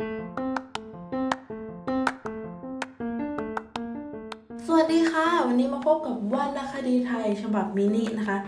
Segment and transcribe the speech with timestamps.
[4.74, 8.38] วัสดีค่ะ วันนี้มาพบกับวรรณคดีไทย ฉบับมินินะคะ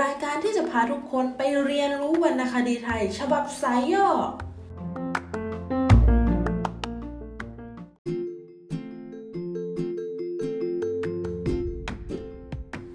[0.00, 4.08] รายการที่จะพาทุกคนไปเรียนรู้วรรณคดีไทย ฉบับสายย่อ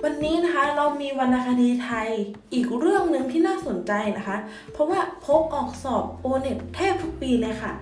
[0.04, 2.10] วันนี้นะคะเรามีวรรณคดีไทย
[2.54, 4.38] อีกเรื่องหนึ่งที่น่าสนใจนะคะ
[4.72, 7.74] เพราะว่าพบออกสอบโอเน็ตแทบทุกปีเลยค่ะ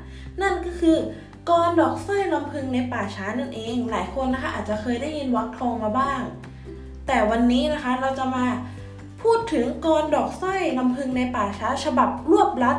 [0.42, 0.98] นั่นก็คือ
[1.50, 6.22] กรดอกสร้อยลำพึงในป่าช้านั่นเอง หลายคนนะคะอาจจะเคยได้ยินวักทองมาบ้าง
[7.08, 8.46] แต่วันนี้นะคะเราจะมา
[9.22, 12.78] พูดถึงกรดอกสร้อยลำพึงในป่าช้า ฉบับรวบลัด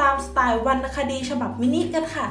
[0.00, 2.26] ตามสไตล์วรรณคดีฉบับมินิกันค่ะ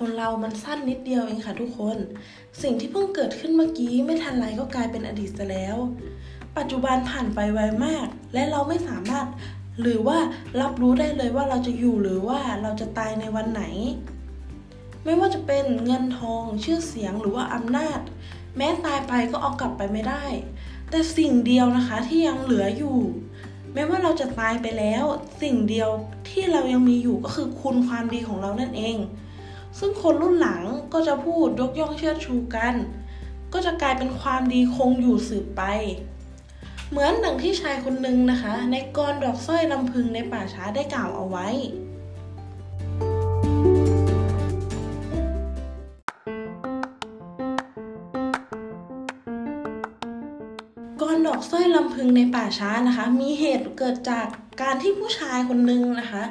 [0.00, 1.96] คนเรามันสั้นนิดเดียวเองค่ะทุกคน
[2.62, 5.76] สิ่งที่เพิ่งเกิดขึ้นเมื่อกี้ไม่ทันไรก็กลายเป็นอดีตซะแล้ว
[6.58, 9.26] ปัจจุบันผ่านไปไวมาก และเราไม่สามารถ
[9.80, 10.18] หรือว่า
[10.60, 13.62] รับรู้ได้เลยว่าเราจะอยู่หรือว่าเราจะตายในวันไหน
[15.04, 18.00] ไม่ว่าจะเป็นเงินทองชื่อเสียงหรือว่าอำนาจ
[18.56, 20.24] แม้ตายไปก็เอากลับไปไม่ได้
[20.90, 22.98] แต่สิ่งเดียวนะคะที่ยังเหลืออยู่
[23.74, 25.04] แม้ว่าเราจะตายไปแล้ว
[25.42, 25.90] สิ่งเดียว
[26.28, 28.96] ที่เรายังมีอยู่ก็คือคุณความดีของเรานั่นเอง
[29.78, 32.74] ซึ่งคนรุ่นหลังก็จะพูดยกย่องเชิดชูกัน
[33.52, 35.62] ก็จะกลายเป็นความดีคงอยู่สืบไป
[36.90, 41.48] เหมือนดังที่ชายคนหนึ่งนะคะ ในกรดอกสร้อยลำพึงในป่าช้าได้กล่าวเอาไว้
[51.00, 54.26] กรดอกสร้อยลำพึงในป่าช้านะคะ มีเหตุเกิดจาก
[54.62, 56.22] การที่ผู้ชายคนหนึ่งนะคะ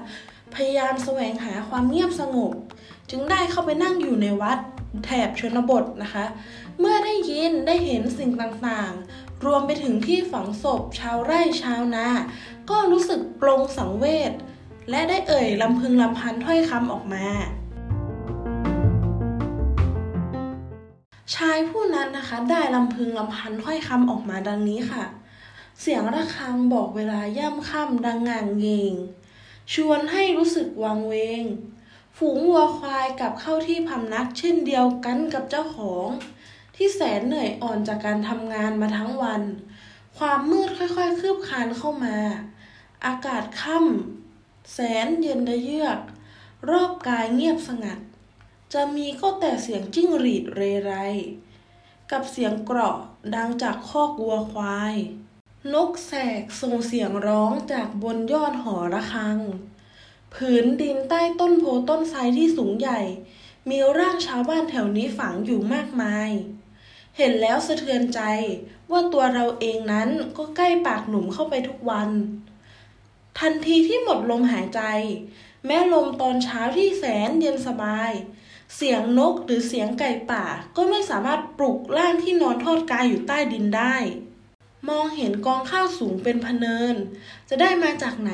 [0.56, 2.54] พยายามแสวงหาความเงียบสงบ
[3.10, 4.60] จึงได้เข้าไปนั่งอยู่ในวัด
[5.06, 6.26] แถบชนบทนะคะ
[6.80, 12.08] เมื่อได้ยินได้เห็นสิ่งต่างๆ รวมไปถึงที่ฝังศพชาวไร่ชาวนา
[12.70, 14.34] ก็รู้สึกปลงสังเวช
[14.90, 17.28] และได้เอ่ยลำพึงลำพันถ้อยคำออกมา
[21.36, 25.04] ชายผู้นั้นนะคะได้ลำพึงลำพันถ้อยคำออกมาดังนี้ค่ะ
[25.82, 28.94] เสียงระฆังบอกเวลาย่ำค่ำดังงานเงง
[29.74, 31.44] ชวนให้รู้สึกวังเวง
[32.18, 36.08] ฝูงวัวควายกลับเข้าที่พำนักเช่นเดียวกันกับเจ้าของ
[36.76, 39.42] ที่แสนเหนื่อยอ่อนจากการทำงานมาทั้งวัน
[40.18, 42.18] ความมืดค่อยๆ คืบคานเข้ามา
[43.06, 46.00] อากาศค่ำแสนเย็นระเยือก
[46.70, 48.00] รอบกายเงียบสงัด
[48.74, 50.94] จะมีก็แต่เสียงจิ้งหรีดเรไร
[52.12, 52.98] กับเสียงเกราะ
[53.36, 54.96] ดังจากคอกวัวควาย
[55.74, 59.38] นกแสกส่งเสียงร้องจากบนยอดหอระฆัง
[60.36, 63.02] ผืนดินใต้ต้นโพต้นไทรที่สูงใหญ่
[63.70, 66.30] มีร่างชาวบ้านแถวนี้ฝังอยู่มากมาย
[67.18, 68.22] เห็นแล้วสะเทือนใจ
[68.92, 72.10] ว่าตัวเราเองนั้นก็ใกล้ปากหนุ่มเข้าไปทุกวัน
[73.40, 74.82] ทันทีที่หมดลมหายใจ
[75.66, 78.12] แม้ลมตอนเช้าที่แสนเย็นสบาย
[78.76, 83.96] เสียงนกหรือเสียงไก่ป่าก็ไม่สามารถปลุกร่างที่นอนทอดกายอยู่ใต้ดินได้
[84.88, 86.96] มองเห็นกองข้าวสูงเป็นพเนิน
[87.50, 88.32] จะได้มาจากไหน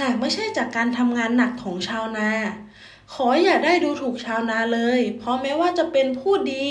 [0.00, 2.30] หากไม่ใช่จากการทำงานหนักของชาวนา
[3.14, 6.66] ขออย่าได้ดูถูกชาวนาเลย เพราะแม้ว่าจะเป็นผู้ดี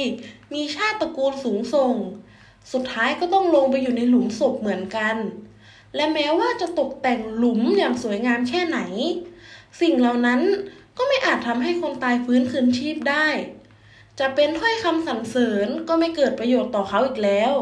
[0.54, 1.96] มีชาติตระกูลสูงส่ง
[2.74, 5.16] สุดท้ายก็ต้องลงไปอยู่ในหลุมศพเหมือนกัน
[5.96, 8.80] และแม้ว่าจะตกแต่งหลุมอย่างสวยงามแค่ไหน
[9.82, 10.42] สิ่งเหล่านั้น
[10.98, 13.28] ก็ไม่อาจทำให้คนตายฟื้นคืนชีพได้
[14.20, 17.54] จะเป็นถ้อยคำสรรเสริญก็ไม่เกิดประโยชน์ต่อเขาอีกแล้ว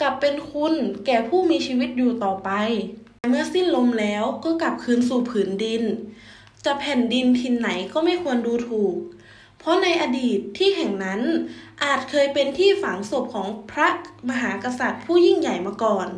[0.00, 0.74] กลับเป็นคุณ
[1.06, 2.50] แก่ผู้มีชีวิตอยู่ต่อไป
[3.28, 5.82] เมื่อสิ้นลมแล้วก็กลับคืนสู่ผืนดิน
[6.64, 8.96] จะแผ่นดินทินไหนก็ไม่ควรดูถูก
[9.58, 11.20] เพราะในอดีตที่แห่งนั้น
[11.82, 13.88] อาจเคยเป็นที่ฝังศพของพระ
[14.28, 16.08] มหากษัตริย์ผู้ยิ่งใหญ่มาก่อน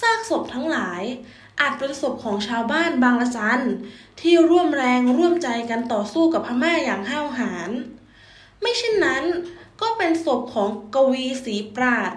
[0.00, 1.02] ซากศพทั้งหลาย
[1.60, 3.64] อาจเป็นศพของชาวบ้านบางละจัน
[4.20, 7.70] ที่ร่วมแรงร่วมใจกันต่อสู้กับพม่าอย่างห้าวหาญ
[8.60, 9.24] ไม่เช่นนั้น
[9.80, 12.12] ก็เป็นศพของกวีศรีปราด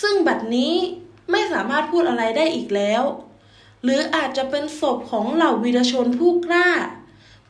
[0.00, 0.74] ซึ่งบัดนี้
[1.30, 3.02] ไม่สามารถพูดอะไรได้อีกแล้ว
[3.82, 6.68] หรืออาจจะเป็นศพของเหล่าวีรชนผู้กล้า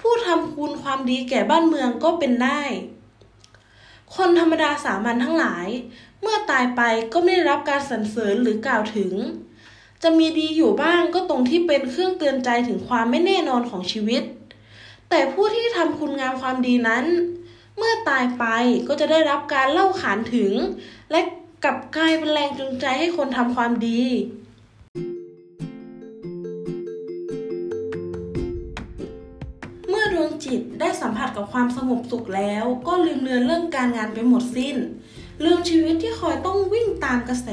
[0.01, 2.63] ผู้ทำคุณความดีแก่บ้านเมืองก็เป็นได้
[4.17, 5.67] คนธรรมดาสามัญทั้งหลาย
[6.23, 6.81] เมื่อตายไป
[7.13, 9.13] ก็ไม่ได้รับการสรรเสริญหรือกล่าวถึง
[10.03, 14.23] จะมีดีอยู่บ้างก็ตรงที่เป็นเครื่องเตือนใจถึงความไม่แน่นอนของชีวิต
[15.09, 17.05] แต่ผู้ที่ทำคุณงามความดีนั้น
[17.77, 18.45] เมื่อตายไป
[18.89, 20.53] ก็จะได้รับการเล่าขานถึง
[21.11, 21.21] และ
[21.65, 24.03] กลับกลายเป็นแรงจูงใจให้คนทำความดี
[29.89, 34.77] เมื่อดวงจิตได้สัมผัสกับความสงบสุขแล้ว ก็ลืมเลือนเรื่องการงานไปหมดสิ้น
[35.45, 37.49] ลืมชีวิตที่คอยต้องวิ่งตามกระแส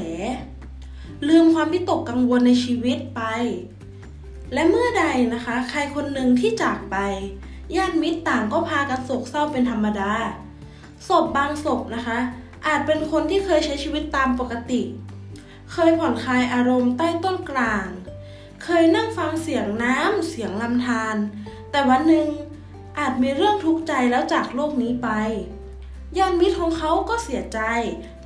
[1.28, 3.22] ลืมความวิตกกังวลในชีวิตไป
[4.52, 6.96] และเมื่อใดนะคะ ใครคนหนึ่งที่จากไป
[7.76, 10.12] ญาติมิตรต่างก็พากันโศกเศร้าเป็นธรรมดา
[11.08, 12.18] ศพบางศพนะคะ
[12.66, 14.82] อาจเป็นคนที่เคยใช้ชีวิตตามปกติ
[15.72, 17.88] เคยผ่อนคลายอารมณ์ใต้ต้นกลาง
[18.64, 21.16] เคยนั่งฟังเสียงน้ำเสียงลำธาร
[21.70, 22.28] แต่วันหนึ่ง
[22.98, 25.08] อาจมีเรื่องทุกข์ใจแล้วจากโลกนี้ไป
[26.18, 27.60] ญาติมิตรของเขาก็เสียใจ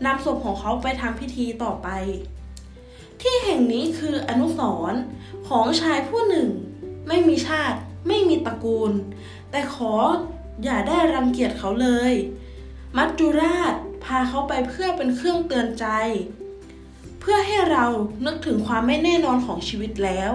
[0.05, 1.89] นำศพของเขาไปทำพิธีต่อไป
[3.21, 4.61] ที่แห่งนี้คืออนุส
[4.93, 5.03] ร์
[5.49, 6.49] ของชายผู้หนึ่ง
[7.09, 8.93] ไม่มีชาติ ไม่มีตระกูล
[9.51, 9.95] แต่ขอ
[10.65, 12.13] อย่าได้รังเกียจเขาเลย
[12.97, 15.87] มัจจุราช พาเขาไปเพื่อเป็นเครื่องเตือนใจ
[17.21, 17.85] เพื่อให้เรา
[18.25, 20.33] นึกถึงความไม่แน่นอนของชีวิตแล้ว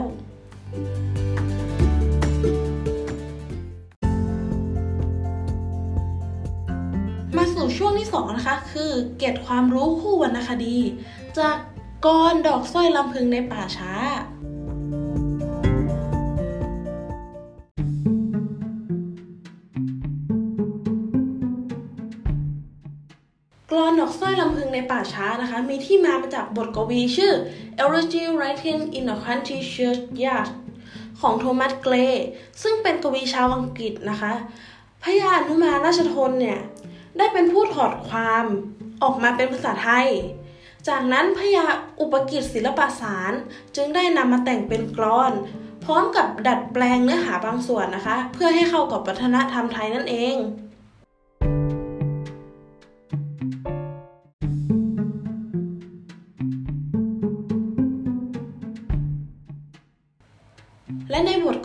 [7.36, 10.78] มาสู่ช่วงที่ 2 นะคะ คือเก็บความรู้คู่วรรณคดี
[11.38, 11.58] จาก
[12.06, 13.92] กรดอกสร้อยลำพึงในป่าช้า
[24.78, 27.34] ในป่าช้านะคะ มีที่มามาจากบทกวีชื่อ
[27.84, 30.50] Elegy Writing in a Country Churchyard
[31.22, 32.26] ของโทมัสเกรย์
[32.64, 34.34] ซึ่งเป็นกวีชาวอังกฤษนะคะ
[35.04, 36.60] พระยาอนุมาราชทนเนี่ย
[37.18, 38.46] ได้เป็นผู้ถอดความ
[39.04, 40.08] ออกมาเป็นภาษาไทย
[40.88, 41.66] จากนั้นพระยา
[42.00, 43.32] อุปกิจศิลปสาร
[43.76, 45.32] จึงได้นำมาแต่งเป็นกลอน
[45.86, 50.36] พร้อมกับดัดแปลงเนื้อหาบางส่วนนะคะ เพื่อให้เข้ากับวัฒนธรรมไทยนั่นเอง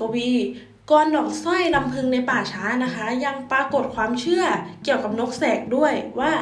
[0.03, 0.33] กวี
[0.91, 4.45] กรดอกสร้อยลำพึงในป่าช้านะคะ ยังปรากฏความเชื่อ
[4.85, 6.33] เกี่ยวกับนกแสกด้วยว่า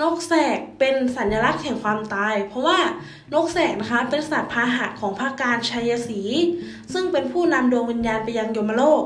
[0.00, 2.78] นกแสกเป็นสัญลักษณ์แห่งความตาย เพราะว่า
[3.34, 6.22] นกแสกนะคะเป็นสัตว์พาหะของพระการชัยศรี
[6.92, 9.04] ซึ่งเป็นผู้นำดวงวิญญาณไปยังยมโลก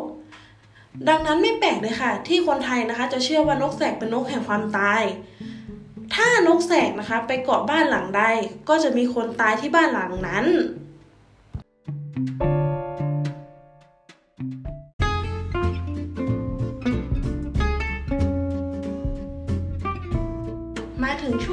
[1.09, 5.03] ดังนั้นไม่แปลกเลยค่ะ ที่คนไทยนะคะ จะเชื่อว่านกแสกเป็นนกแห่งความตาย
[6.15, 8.23] ถ้านกแสกนะคะ ไปเกาะบ้านหลังใด
[8.69, 10.47] ก็จะมีคนตายที่บ้านหลังนั้น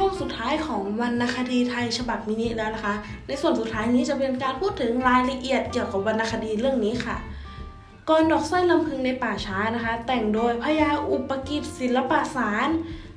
[0.05, 2.95] วงสุดท้ายของวรรณคดีไทยฉบับมินิแล้วนะคะ
[3.27, 7.17] ในส่วนสุดท้ายนี้จะเป็นการพูดถึงรายละเอียดเกี่ยวกับวรรณคดีเรื่องนี้ค่ะ
[8.09, 12.69] กรดอกสร้อยลำพึงในป่าช้านะคะ แต่งโดยพญาอุปกิจศิลปสาร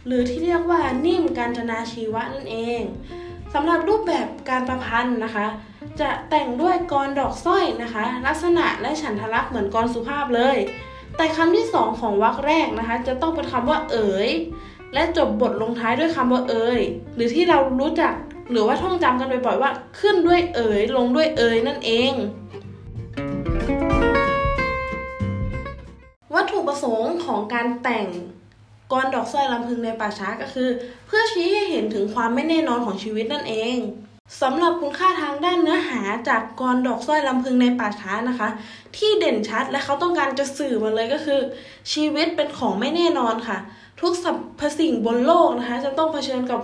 [0.06, 2.82] หรือที่เรียกว่านิ่มการจนาชีวะนั่นเอง
[3.54, 5.46] สำหรับรูปแบบการประพันธ์นะคะ
[6.00, 10.58] จะแต่งด้วยกรดอกสร้อยนะคะ ลักษณะและฉันทลักษณ์เหมือนกรสุภาพเลย
[11.16, 14.30] แต่คำที่สองของวรรคแรกนะคะ จะต้องเป็นคำว่าเอ๋ย
[14.94, 16.80] และจบบทลงท้ายด้วยคำว่าเอ่ย
[17.14, 18.14] หรือที่เรารู้จัก
[18.50, 19.70] หรือว่าท่องจำกันบ่อยๆว่า
[20.00, 22.12] ขึ้นด้วยเอ่ยลงด้วยเอ่ยนั่นเอง
[26.34, 28.06] วัตถุประสงค์ของการแต่ง
[28.92, 30.68] กรดอกสร้อยลำพึงในป่าช้าก็คือ
[31.06, 33.76] เพื่อชี้ให้เห็นถึงความไม่แน่นอนของชีวิตนั่นเอง
[34.42, 38.48] สำหรับคุณค่าทางด้านเนื้อหาจากกรดอกสร้อยลำพึงในป่าช้านะคะ
[38.96, 41.40] ที่เด่นชัดและเขาต้องการจะสื่อมาเลยก็คือ
[41.92, 43.58] ชีวิตเป็นของไม่แน่นอนค่ะ
[44.00, 46.60] ทุกสรรพสิ่งบนโลกนะคะ จะต้องเผชิญกับ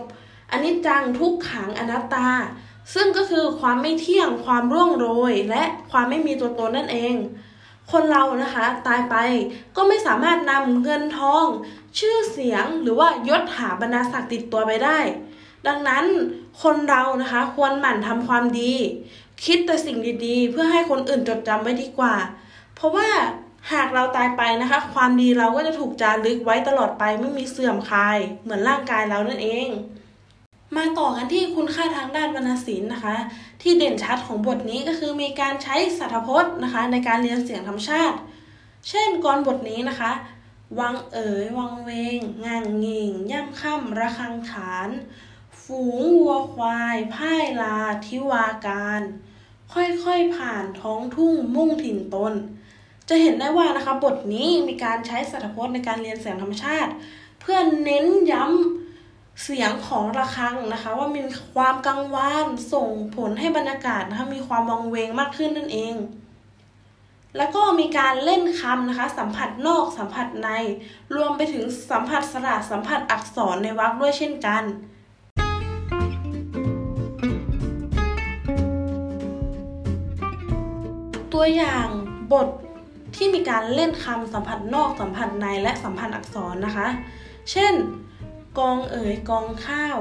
[0.53, 2.29] อนิจจังทุกขังอนัตตา
[2.95, 7.15] ซึ่งก็คือความไม่เที่ยงความร่วงโรย และความไม่มีตัวตนนั่นเอง
[7.93, 9.17] คนเรานะคะตายไป
[9.77, 11.47] ก็ไม่สามารถนำเงินทอง
[11.99, 14.99] ชื่อเสียงหรือว่ายศหาบรรดาศักดิ์ติดตัวไปได้
[15.67, 16.05] ดังนั้น
[16.63, 18.75] คนเรานะคะควรหมั่นทำความดี
[19.45, 22.15] คิดแต่สิ่งดีๆ เพื่อให้คนอื่นจดจำไว้ดีกว่า
[22.75, 23.09] เพราะว่า
[23.73, 29.69] หากเราตายไปนะคะ ความดีเราก็จะถูกจารึกไว้ตลอดไปไม่มีเสื่อมคลาย เหมือนร่างกายเรานั่นเอง
[30.77, 33.17] มาต่อกันที่คุณค่าทางด้านวรรณศิลป์นะคะ
[33.63, 38.17] ที่เด่นชัดของบทนี้ก็คือมีการใช้สัทพจน์นะคะ ในการเรียนเสียงธรรมชาติ
[38.89, 40.13] เช่นกรบทนี้นะคะ
[40.79, 44.91] วังเอ๋ยวังเวงง่างเงงย่ำค่ำระคังขาน
[45.63, 49.03] ฝูงวัวควายพ่ายลาทิวาการ
[49.73, 52.35] ค่อยๆผ่านท้องทุ่งมุ่งถิ่นตน
[53.09, 56.93] จะเห็นได้ว่านะคะบทนี้มีการใช้สัทพจน์ในการเรียนเสียงธรรมชาติ
[57.41, 61.23] เพื่อเน้นย้ำเสียงของระฆังนะคะ ว่ามี
[61.55, 65.95] ความกังวานส่งผลให้บรรยากาศนะคะมีความวังเวงมากขึ้นนั่นเอง
[67.37, 70.51] แล้วก็มีการเล่นคำนะคะ สัมผัสนอกสัมผัสใน
[71.15, 74.63] รวมไปถึงสัมผัสสระสัมผัสอักษรในวรรคด้วยเช่นกัน
[81.33, 81.87] ตัวอย่าง
[82.33, 82.49] บท
[83.17, 86.89] ที่มีการเล่นคำสัมผัสนอกสัมผัสในและสัมผัสอักษรนะคะ
[87.51, 87.75] เช่น
[88.59, 89.99] กองเอ๋ยกองข้าว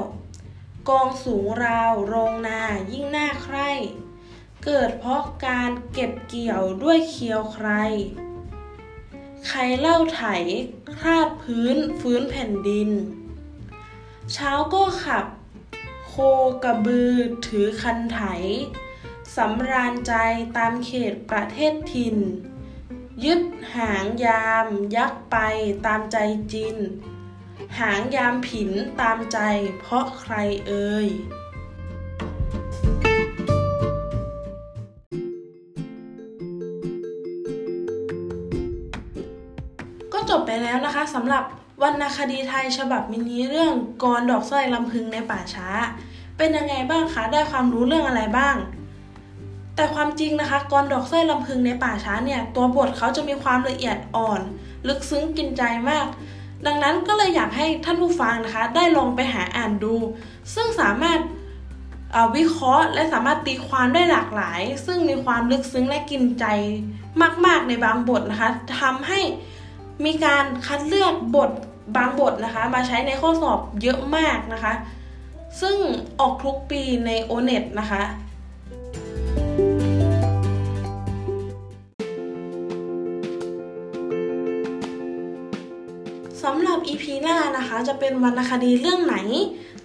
[0.90, 3.58] กองสูงราว โรงนา ยิ่งหน่าใคร
[4.66, 7.70] เกิดเพราะการเก็บเกี่ยวด้วยเคียวใคร
[9.48, 10.24] ใครเล่าไถ
[11.00, 12.90] คราดพื้นฟื้นแผ่นดิน
[14.34, 15.26] เช้าก็ขับ
[16.08, 16.14] โค
[16.64, 17.14] กระบือ
[17.48, 18.22] ถือคันไถ
[19.36, 20.14] สำราญใจ
[20.58, 22.18] ตามเขตประเทศถิ่น
[23.26, 23.42] ยึด
[23.76, 25.38] หางยาม ยักไป
[25.86, 26.18] ตามใจ
[26.52, 26.78] จิน
[27.80, 28.70] หางยามผิน
[29.02, 29.40] ตามใจ
[29.80, 30.34] เพราะใคร
[30.68, 31.08] เอ่ย
[40.14, 41.44] ก็จบไปแล้วนะคะสำหรับ
[41.82, 45.70] วรรณคดีไทยฉบับมินิเรื่องกรดอกสร้อยลำพึงในป่าช้า
[46.38, 48.56] เป็นยังไงบ้างคะ ได้ความรู้เรื่องอะไรบ้าง
[49.76, 54.42] แต่ความจริงนะคะกรดอกสร้อยลำพึงในป่าช้าเนี่ย ตัวบทเขาจะมีความละเอียดอ่อน
[54.88, 56.08] ลึกซึ้งกินใจมาก
[56.66, 59.96] ดังนั้นก็เลยอยากให้ท่านผู้ฟังนะคะ ได้ลองไปหาอ่านดู
[60.56, 61.20] ซึ่งสามารถ
[62.36, 66.46] วิเคราะห์ และสามารถตีความได้หลากหลาย ซึ่งมีความลึกซึ้งและกินใจ
[67.46, 68.50] มาก ๆ ในบางบทนะคะ
[68.82, 69.20] ทำให้
[70.06, 71.52] มีการคัดเลือกบท
[71.98, 74.74] บางบทนะคะ มาใช้ในข้อสอบเยอะมากนะคะ
[75.62, 75.78] ซึ่ง
[76.20, 78.02] ออกทุกปีใน o n e t นะคะ
[86.44, 89.18] สำหรับ EP หน้านะคะ จะเป็นวรรณคดีเรื่องไหน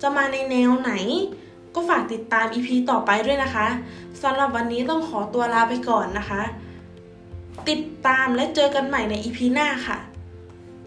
[0.03, 0.93] จะมาในแนวไหน
[1.75, 3.67] ก็ฝากติดตาม EP ต่อไปด้วยนะคะ
[4.23, 6.43] สำหรับวันนี้ต้องขอตัวลาไปก่อนนะคะ
[7.69, 9.99] ติดตามและเจอกันใหม่ใน EP หน้าค่ะ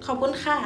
[0.06, 0.58] ขอบคุณค่ะ